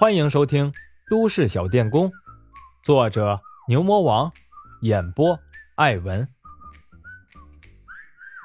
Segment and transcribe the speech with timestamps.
[0.00, 0.72] 欢迎收听
[1.10, 2.08] 《都市小电工》，
[2.82, 4.32] 作者牛魔王，
[4.80, 5.38] 演播
[5.74, 6.26] 艾文。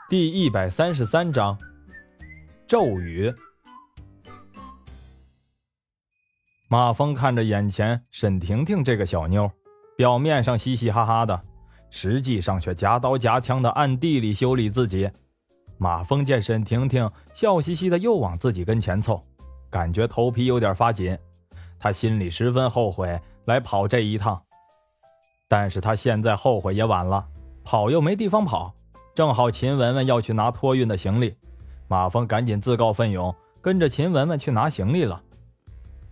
[0.10, 1.57] 第一百三十三章，
[2.68, 3.33] 咒语。
[6.68, 9.50] 马峰看着眼前沈婷婷这个小妞，
[9.96, 11.42] 表面上嘻嘻哈哈的，
[11.90, 15.10] 实际上却夹刀夹枪的暗地里修理自己。
[15.78, 19.26] 马峰见沈婷婷笑嘻嘻的又往自己跟前凑，
[19.70, 21.18] 感觉头皮有点发紧，
[21.80, 24.41] 他心里十分后悔来跑这一趟。
[25.48, 27.26] 但是他现在后悔也晚了，
[27.63, 28.73] 跑又没地方跑，
[29.13, 31.35] 正好秦雯雯要去拿托运的行李，
[31.88, 35.22] 马峰赶紧自告奋勇跟着秦雯雯去拿行李了。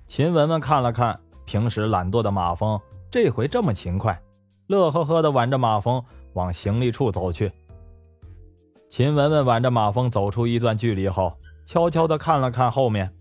[0.05, 4.21] 秦雯雯看了看平时懒惰的马峰，这回这么勤快，
[4.67, 6.03] 乐呵呵的挽着马峰
[6.33, 7.51] 往行李处走去。
[8.89, 11.33] 秦雯雯挽着马峰走出一段距离后，
[11.65, 13.11] 悄悄的看了看后面，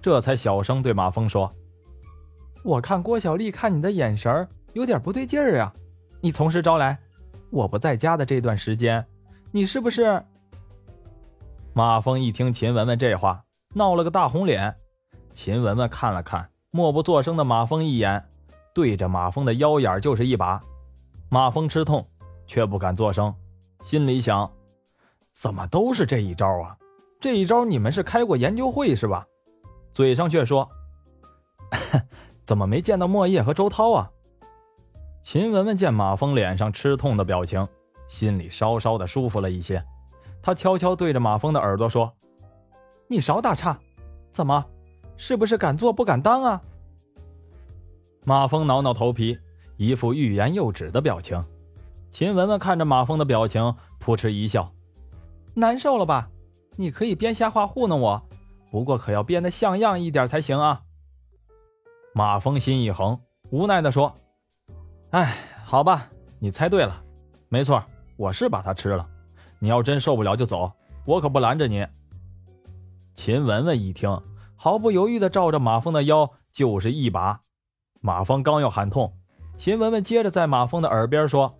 [0.00, 1.52] 这才小声对马峰说
[2.62, 5.72] ：“我看郭小丽看你的眼神有点不对劲儿啊，
[6.20, 6.98] 你从实招来。
[7.50, 9.04] 我不在家的这段时间，
[9.50, 10.22] 你是不是？”
[11.72, 13.42] 马峰一听秦雯雯这话，
[13.74, 14.74] 闹了个大红脸。
[15.32, 18.22] 秦雯雯看了看默不作声的马峰一眼，
[18.74, 20.60] 对着马峰的腰眼就是一把。
[21.28, 22.06] 马峰吃痛，
[22.46, 23.34] 却不敢作声，
[23.82, 24.50] 心里想。
[25.32, 26.76] 怎么都是这一招啊？
[27.18, 29.26] 这一招你们是开过研究会是吧？
[29.92, 30.68] 嘴上却说
[32.50, 34.10] ：“怎么没见到莫叶和周涛啊？”
[35.22, 37.64] 秦雯雯见马峰脸上吃痛的表情，
[38.08, 39.80] 心里稍稍的舒服了一些。
[40.42, 42.12] 她悄悄对着马峰的耳朵说
[43.06, 43.78] ：“你少打岔，
[44.32, 44.66] 怎么？
[45.16, 46.60] 是不是敢做不敢当啊？”
[48.26, 49.38] 马峰挠挠头皮，
[49.76, 51.40] 一副欲言又止的表情。
[52.10, 54.68] 秦雯雯看着马峰的表情，扑哧一笑。
[55.54, 56.28] 难受了吧？
[56.74, 58.20] 你可以编瞎话糊弄我，
[58.72, 60.82] 不过可要编得像样一点才行啊。
[62.12, 63.18] 马峰心一横，
[63.50, 64.12] 无奈的说
[65.10, 66.08] ：“哎，好吧，
[66.38, 67.02] 你猜对了，
[67.48, 67.82] 没错，
[68.16, 69.06] 我是把它吃了。
[69.60, 70.72] 你要真受不了就走，
[71.04, 71.86] 我可不拦着你。”
[73.14, 74.10] 秦雯雯一听，
[74.56, 77.40] 毫不犹豫的照着马峰的腰就是一把。
[78.00, 79.12] 马峰刚要喊痛，
[79.56, 81.54] 秦雯雯接着在马峰的耳边说：“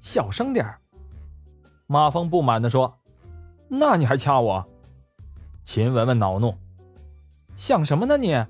[0.00, 0.72] 小声点。”
[1.88, 2.98] 马峰不满地说
[3.68, 4.64] ：“那你还掐我？”
[5.64, 6.54] 秦雯雯恼怒
[7.56, 8.44] ：“想什么呢你？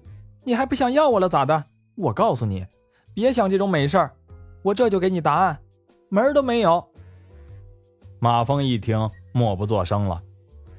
[0.45, 1.65] 你还不想要我了咋的？
[1.95, 2.67] 我告诉你，
[3.15, 4.13] 别想这种美事儿，
[4.63, 5.59] 我这就给你答案，
[6.09, 6.85] 门儿都没有。”
[8.19, 10.23] 马峰一听，默不作声了。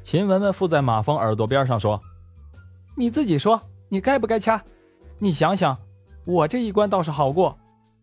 [0.02, 2.02] 秦雯雯附在马峰耳朵边上说
[2.98, 4.64] ：“你自己说，你该不该掐？
[5.20, 5.78] 你想想，
[6.26, 7.58] 我这一关倒是好过，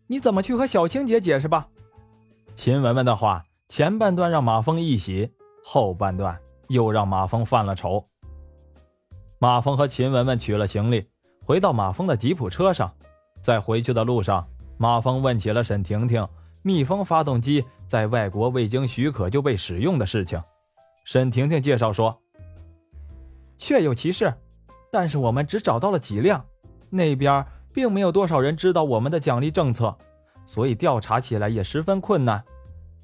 [0.07, 1.67] 你怎么去和小青姐解释吧？”
[2.55, 3.43] 秦雯雯的话。
[3.73, 5.31] 前半段让马峰一喜，
[5.63, 8.05] 后半段又让马峰犯了愁。
[9.39, 11.07] 马峰和秦雯雯取了行李，
[11.45, 12.91] 回到马峰的吉普车上。
[13.41, 14.47] 在回去的路上，
[14.77, 16.27] 马峰问起了沈婷婷
[16.61, 20.41] 密封发动机在外国未经许可就被使用的事情。
[21.05, 22.21] 沈婷婷介绍说
[23.57, 24.31] ：“确有其事，
[24.91, 26.45] 但是我们只找到了几辆，
[26.91, 29.97] 那边并没有多少人知道我们的奖励政策，
[30.45, 32.43] 所以调查起来也十分困难。”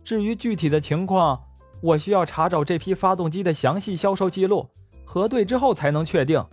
[0.06, 1.42] 至于具体的情况，
[1.82, 4.70] 我需要查找这批发动机的详细销售记录，
[5.04, 6.46] 核对之后才能确定。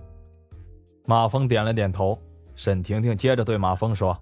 [1.04, 2.18] 马峰点了点头。
[2.54, 4.16] 沈婷婷接着对马峰说：“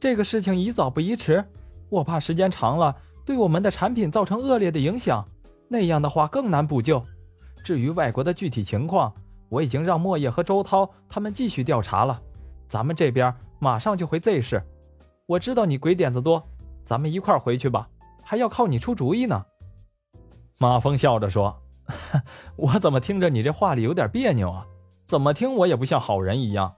[0.00, 1.44] 这个事情宜早不宜迟，
[1.88, 2.94] 我怕时间长了
[3.24, 5.24] 对我们的产品造成恶劣的影响，
[5.68, 7.00] 那样的话更难补救。
[7.64, 9.12] 至于外国的具体情况，
[9.48, 12.20] 我已经让莫叶和周涛他们继续调查了，
[12.68, 14.62] 咱们这边马上就回 Z 市。
[15.26, 16.42] 我知道你鬼点子多，
[16.84, 17.88] 咱们一块回去吧。”
[18.20, 19.42] 还要靠你出主意呢，
[20.58, 21.62] 马峰笑着说
[22.56, 24.66] ：“我怎么听着你这话里有点别扭啊？
[25.08, 26.70] 怎么听我也不像好人一样。”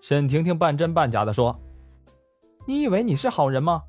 [0.00, 1.60] 沈婷婷半真半假的说
[2.66, 3.82] ：“你以为你是好人吗？”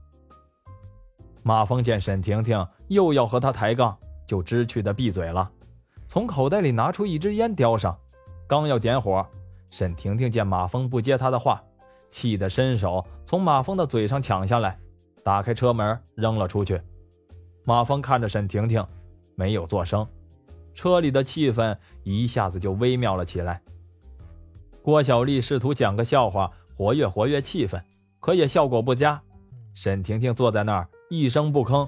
[1.41, 3.97] 马峰见沈婷婷又要和他抬杠，
[4.27, 5.49] 就知趣的闭嘴了，
[6.05, 7.97] 从口袋里拿出一支烟叼上，
[8.45, 9.25] 刚要点火，
[9.69, 11.63] 沈婷婷见马峰不接他的话，
[12.09, 14.77] 气得伸手从马峰的嘴上抢下来。
[15.23, 16.81] 打开车门扔了出去，
[17.63, 18.85] 马峰看着沈婷婷，
[19.35, 20.05] 没有作声。
[20.79, 23.61] 车里的气氛一下子就微妙了起来。
[24.81, 27.81] 郭小丽试图讲个笑话，活跃活跃气氛，
[28.21, 29.21] 可也效果不佳。
[29.73, 31.85] 沈婷婷坐在那儿一声不吭。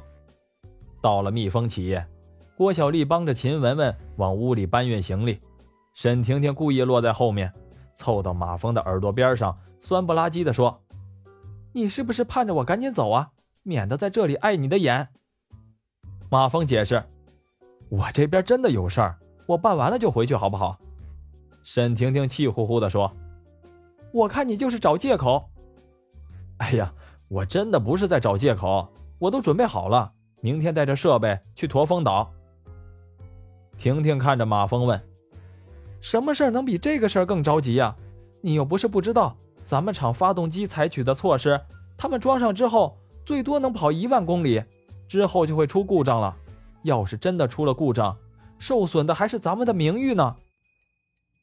[1.00, 2.06] 到了蜜蜂企业，
[2.58, 5.40] 郭小丽帮着秦雯雯往屋里搬运行李，
[5.94, 7.50] 沈婷婷故意落在后面，
[7.96, 10.78] 凑到马峰的耳朵边上，酸不拉几地说。
[11.72, 13.30] 你是不是盼着我赶紧走啊，
[13.64, 15.08] 免得在这里碍你的眼？
[16.30, 17.02] 马峰解释
[17.92, 20.80] ：“我这边真的有事儿，我办完了就回去，好不好？”
[21.62, 23.12] 沈婷婷气呼呼地说
[24.14, 25.44] ：“我看你就是找借口。
[26.60, 26.94] 哎呀，
[27.28, 28.88] 我真的不是在找借口，
[29.20, 30.10] 我都准备好了，
[30.40, 32.32] 明天带着设备去驼峰岛。
[33.78, 35.00] 婷婷看着马峰问
[36.00, 37.94] ：“什么事儿能比这个事儿更着急呀？
[38.40, 39.36] 你又不是不知道，
[39.66, 41.60] 咱们厂发动机采取的措施，
[41.98, 44.64] 他们装上之后最多能跑一万公里，
[45.10, 46.38] 之后就会出故障了。
[46.84, 48.18] 要是真的出了故障，
[48.60, 50.36] 受损的还是咱们的名誉呢。”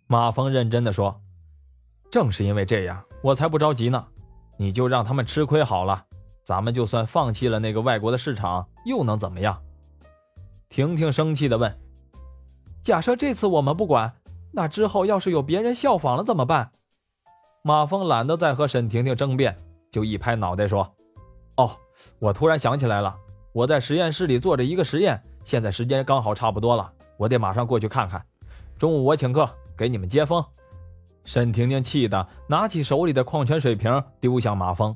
[0.06, 1.20] 马峰认真的说
[2.10, 4.06] ：“正是因为这样，我才不着急呢。
[4.56, 6.04] 你就让他们吃亏好了，
[6.44, 9.62] 咱们就算放弃了那个外国的市场，又能怎么样？”
[10.68, 11.78] 婷婷生气的问。
[12.80, 14.12] 假设这次我们不管，
[14.52, 16.72] 那之后要是有别人效仿了怎么办？
[17.62, 19.56] 马峰懒得再和沈婷婷争辩，
[19.90, 20.90] 就一拍脑袋说
[21.56, 21.76] ：“哦，
[22.18, 23.14] 我突然想起来了，
[23.52, 28.22] 我在实验室里做着一个实验，现在时间刚好差不多了，我得马上过去看看。
[28.78, 29.48] 中午我请客，
[29.78, 30.44] 给你们接风。”
[31.24, 34.94] 沈婷婷气得拿起手里的矿泉水瓶丢向马峰，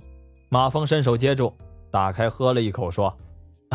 [0.50, 1.50] 马峰伸手接住，
[1.90, 3.16] 打开喝了一口，说：“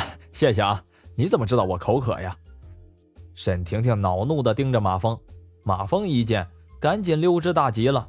[0.31, 0.79] 谢谢啊，
[1.15, 2.37] 你怎么知道我口渴呀？”
[3.33, 5.19] 沈婷婷恼怒地盯着马峰，
[5.63, 6.47] 马峰一见，
[6.79, 8.07] 赶紧溜之大吉了。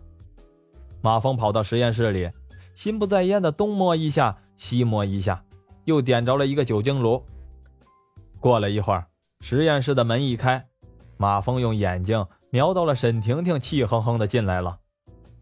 [1.00, 2.30] 马峰跑到实验室里，
[2.74, 5.42] 心不在焉地东摸一下，西摸一下，
[5.86, 7.24] 又点着了一个酒精炉。
[8.40, 9.06] 过了一会儿，
[9.40, 10.68] 实验室的门一开，
[11.16, 14.78] 马峰用眼睛瞄到了沈婷婷气哼哼地进来了。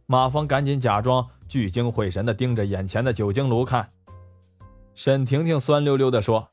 [0.07, 3.89] 马峰赶紧假装聚精会神地盯着眼前的酒精炉看。
[4.95, 6.49] 沈婷婷酸溜溜地说：“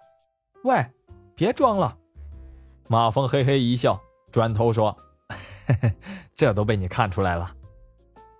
[0.65, 0.85] 喂，
[1.35, 1.97] 别装了。”
[2.89, 3.99] 马峰嘿嘿一笑，
[4.31, 4.97] 转头说
[5.65, 5.93] ：“嘿嘿，
[6.35, 7.55] 这都被你看出来了。”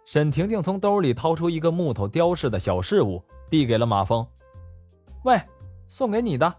[0.06, 4.27] 沈婷婷从兜里掏出一个木头雕饰的小饰物，递给了马峰
[5.23, 5.41] ：“喂，
[5.88, 6.53] 送给你的。”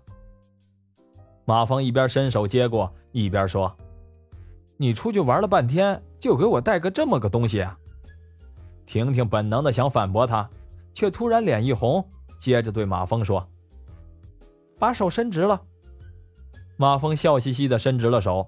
[1.45, 3.75] 马峰一边伸手接过，一边说
[4.79, 7.79] ：“你出去玩了半天，就给我带个这么个东西啊？”
[8.87, 10.49] 婷婷本能的想反驳他，
[10.95, 12.07] 却突然脸一红，
[12.39, 13.47] 接着对马峰说
[14.79, 15.61] ：“把手伸直了。”
[16.77, 18.47] 马峰笑嘻嘻的伸直了手，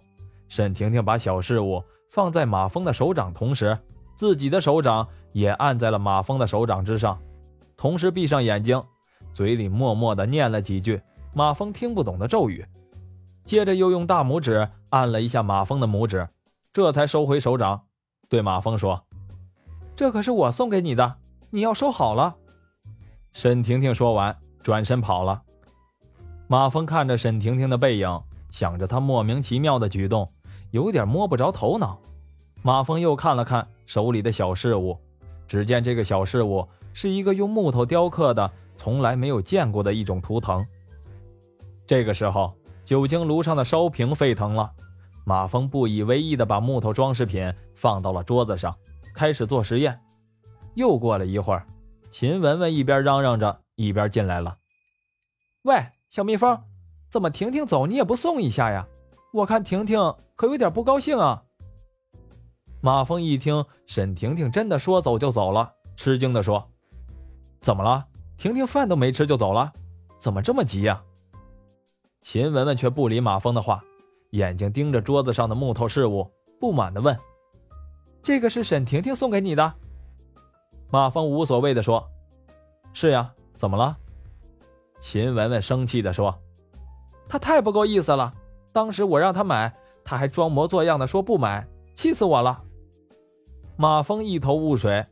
[0.48, 3.78] 沈婷婷把小事物放在马峰的手掌，同时
[4.16, 7.18] 自己的手掌也按在了马峰的手掌之上，
[7.76, 8.82] 同时闭上眼睛，
[9.32, 11.00] 嘴里默默的念了几句
[11.34, 12.66] 马峰听不懂的咒语，
[13.46, 16.28] 接着又用大拇指按了一下马峰的拇指，
[16.72, 17.84] 这才收回手掌，
[18.28, 19.04] 对马峰说
[19.94, 21.14] ：“这可是我送给你的，
[21.50, 22.34] 你要收好了。”
[23.32, 25.42] 沈婷婷说完，转身跑了。
[26.48, 28.20] 马峰看着沈婷婷的背影，
[28.50, 30.28] 想着她莫名其妙的举动，
[30.72, 32.00] 有点摸不着头脑。
[32.62, 34.98] 马峰又看了看手里的小事物，
[35.46, 40.66] 只见这个小事物是一个用木头雕刻的、从来没有见过的一种图腾。
[41.86, 42.52] 这个时候，
[42.86, 44.72] 酒精炉上的烧瓶沸腾了，
[45.24, 48.72] 马峰不以为意的把木头装饰品放到了桌子上，
[49.12, 50.00] 开始做实验。
[50.74, 51.66] 又过了一会儿，
[52.10, 54.56] 秦雯雯一边嚷嚷着，一边进来了。
[55.62, 55.84] 喂！
[56.10, 56.56] 小蜜蜂，
[57.10, 58.86] 怎么婷婷走你也不送一下呀？
[59.32, 59.98] 我看婷婷
[60.36, 61.42] 可有点不高兴啊。
[62.80, 66.64] 马峰一听沈婷婷真的说走就走了，吃惊的说
[67.60, 68.06] ：“怎么了？
[68.38, 69.72] 婷婷饭都没吃就走了？
[70.20, 71.02] 怎么这么急呀？”
[72.28, 73.80] 秦雯雯却不理马峰的话，
[74.30, 76.28] 眼睛盯着桌子上的木头饰物，
[76.58, 77.16] 不满的问
[78.20, 79.72] ：“这个是沈婷婷送给你的？”
[80.90, 82.04] 马峰无所谓的说
[82.92, 83.96] ：“是呀，怎么了？”
[84.98, 86.36] 秦雯雯生气地说
[87.30, 88.34] ：“他太不够意思了！
[88.72, 91.64] 当时我让他买，他还装模作样的说不买，
[91.94, 92.60] 气死我了。”
[93.78, 95.06] 马峰一头雾水：“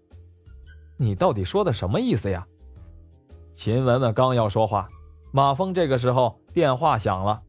[0.98, 2.44] 你到底说的什么意思呀？”
[3.54, 4.88] 秦雯雯刚要说话，
[5.30, 7.42] 马峰这个时候电话响了：“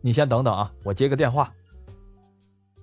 [0.00, 1.52] 你先等等啊，我接个电话。”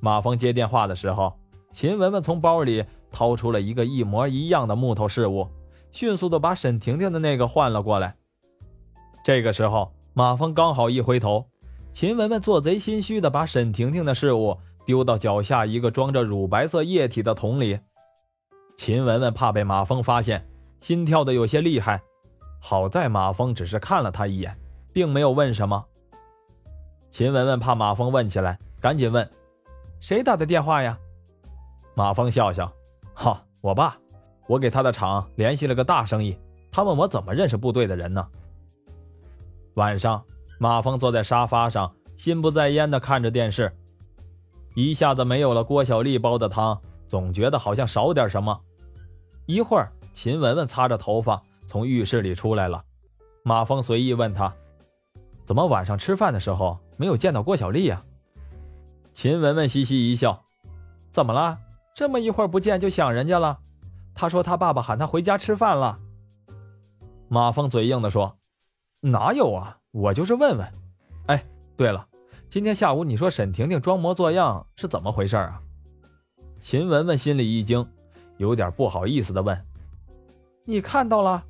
[0.01, 1.33] 马峰接电话的时候，
[1.71, 5.47] 秦雯雯从包里掏出了一个一模一样的木头饰物，
[5.91, 8.15] 迅速的把沈婷婷的那个换了过来。
[9.23, 11.47] 这个时候，马峰刚好一回头，
[11.93, 17.79] 秦雯雯做贼心虚的把沈婷婷的饰物丢到脚下一个装着乳白色液体的桶里。
[18.75, 20.45] 秦雯雯怕被马峰发现，
[20.81, 22.01] 心跳的有些厉害。
[22.61, 24.57] 好在马峰只是看了她一眼，
[24.91, 25.85] 并没有问什么。
[27.09, 29.29] 秦雯雯怕马峰问起来，赶紧问
[29.99, 30.97] ：“谁打的电话呀？”
[31.95, 32.71] 马峰笑笑
[33.13, 33.97] ：“哈，我爸，
[34.47, 36.37] 我给他的厂联系了个大生意，
[36.71, 38.25] 他问我怎么认识部队的人呢。”
[39.75, 40.23] 晚上，
[40.59, 43.75] 马峰坐在沙发上，心不在焉地看着电视，
[44.75, 48.59] 一下子没有了郭小丽煲的汤，总觉得好像少点什么。
[49.45, 52.83] 一会儿，秦雯雯擦着头发从浴室里出来了，
[53.43, 54.53] 马峰随意问她
[55.49, 58.03] ：“怎么晚上吃饭的时候没有见到郭小丽呀？”
[59.13, 60.45] 秦雯雯嘻嘻一笑
[61.09, 61.57] ：“怎么了？
[61.95, 63.57] 这么一会儿不见就想人家了？
[64.13, 65.97] 他说他爸爸喊他回家吃饭了。
[67.29, 68.37] 马峰嘴硬的说
[69.01, 70.71] ：“哪有啊，我就是问问。
[71.25, 71.43] 哎，
[71.75, 72.05] 对了，
[72.47, 75.59] 今天下午你说沈婷婷装模作样是怎么回事啊？”
[76.61, 77.83] 秦雯雯心里一惊，
[78.37, 79.65] 有点不好意思的问
[80.65, 81.43] ：“你看到了？”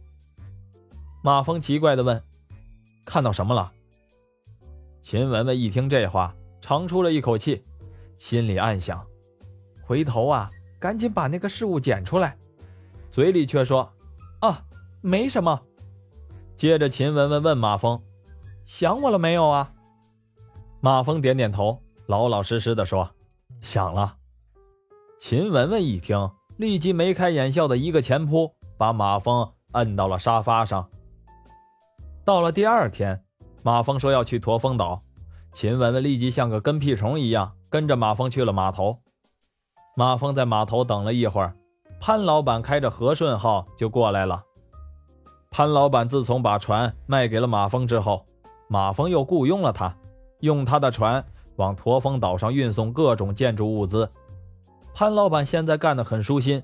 [1.21, 2.23] 马峰奇怪的问
[3.03, 3.69] ：“看到什么了？”
[5.01, 7.63] 秦雯雯一听这话，长出了一口气，
[8.17, 9.05] 心里暗想
[9.81, 12.37] ：“回头啊，赶紧把那个事物捡出来。”
[13.09, 13.91] 嘴里却说
[14.41, 14.63] ：“啊，
[15.01, 15.61] 没什么。”
[16.55, 18.01] 接着，秦雯雯问马峰
[18.65, 19.73] ：“想我了没有啊？”
[20.81, 23.09] 马峰点点头，老老实实的说
[23.61, 24.17] ：“想了。”
[25.17, 30.89] 秦雯雯一听，立即眉开眼笑的一个前扑，把马峰摁到了沙发上。
[32.23, 33.23] 到了第二天，
[33.61, 35.01] 马峰说要去驼峰岛，
[35.51, 38.97] 秦雯雯立即像个跟屁虫一样跟着马峰去了码头。
[39.95, 41.53] 马峰在码头等了一会儿，
[41.99, 44.43] 潘老板开着和顺号就过来了。
[45.51, 48.25] 潘老板自从把船卖给了马峰之后，
[48.69, 49.93] 马峰又雇佣了他，
[50.39, 51.23] 用他的船
[51.57, 54.09] 往驼峰岛上运送各种建筑物资。
[54.93, 56.63] 潘老板现在干得很舒心，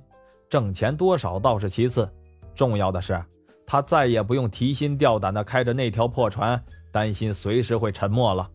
[0.49, 2.09] 挣钱多少倒是其次，
[2.55, 3.21] 重要的是
[3.65, 6.63] 他再也不用提心吊胆地开着那条破船，
[6.95, 8.49] 担心随时会沉没了。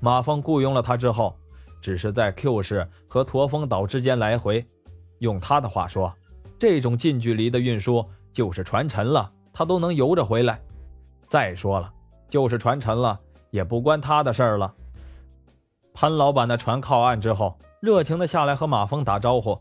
[0.00, 1.36] 马峰雇佣了他之后，
[1.80, 4.66] 只是在 Q 市和驼峰岛之间来回。
[5.20, 6.12] 用他的话说，
[6.58, 9.30] 这种近距离的运输，就是船沉了。
[9.52, 10.60] 他都能游着回来。
[11.28, 11.92] 再说了，
[12.28, 13.16] 就是船沉了，
[13.52, 14.74] 也不关他的事儿了。
[15.94, 19.56] 潘老板的船靠岸之后，热情的下来和马峰打招呼。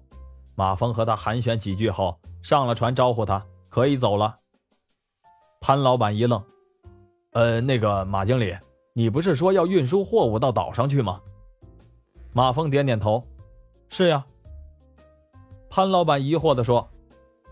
[0.56, 4.38] 马峰和他寒暄几句后，上了船招呼他可以走了。
[5.62, 6.44] 潘老板一愣
[7.32, 8.56] ：“呃，那个马经理，
[8.94, 11.20] 你不是说要运输货物到岛上去吗？”
[12.34, 13.24] 马峰点点头
[13.90, 14.26] ：“是呀。”
[15.70, 16.88] 潘老板疑惑的说：“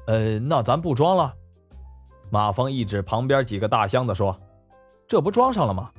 [0.07, 1.33] 呃，那咱不装了？”
[2.29, 4.37] 马峰一指旁边几个大箱子，说
[5.07, 5.91] ：“这不装上了吗？”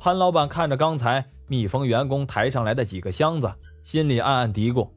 [0.00, 3.52] 潘老板看着刚才蜜蜂员工抬上来的几个箱子，
[3.82, 4.88] 心里暗暗嘀咕：“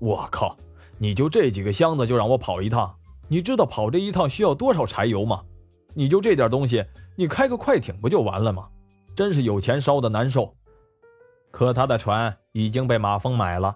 [0.00, 0.56] 我靠，
[0.98, 2.94] 你就这几个箱子就让我跑一趟？
[3.28, 5.42] 你知道跑这一趟需要多少柴油吗？
[5.96, 6.84] 你就这点东西，
[7.16, 8.68] 你开个快艇不就完了吗？
[9.14, 10.54] 真是有钱烧的难受。”
[11.50, 13.74] 可他的船已经被马蜂买了，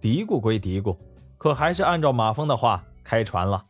[0.00, 0.96] 嘀咕归嘀咕，
[1.36, 3.62] 可还是按照马蜂的话开船了。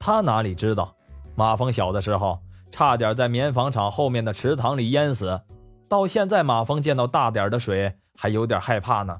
[0.00, 0.92] 他哪里知道，
[1.36, 2.36] 马蜂小的时候
[2.72, 5.40] 差点在棉纺厂后面的池塘里淹死，
[5.88, 9.16] 到现在马蜂见到大点的水还有点害怕呢。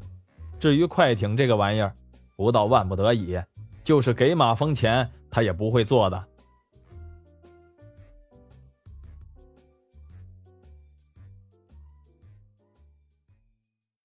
[0.58, 1.94] 至于快艇这个玩意儿，
[2.35, 3.40] 不到万不得已，
[3.85, 6.25] 就是给马蜂钱他也不会做的。